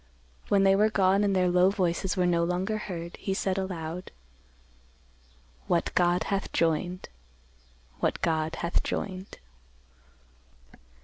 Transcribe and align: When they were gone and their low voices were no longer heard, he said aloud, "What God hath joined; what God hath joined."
When 0.47 0.63
they 0.63 0.75
were 0.75 0.89
gone 0.89 1.23
and 1.23 1.35
their 1.35 1.47
low 1.51 1.69
voices 1.69 2.17
were 2.17 2.25
no 2.25 2.43
longer 2.43 2.79
heard, 2.79 3.17
he 3.17 3.35
said 3.35 3.59
aloud, 3.59 4.11
"What 5.67 5.93
God 5.93 6.23
hath 6.23 6.51
joined; 6.51 7.07
what 7.99 8.19
God 8.23 8.55
hath 8.55 8.81
joined." 8.81 9.37